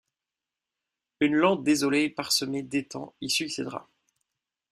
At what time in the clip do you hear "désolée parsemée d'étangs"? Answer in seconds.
1.63-3.13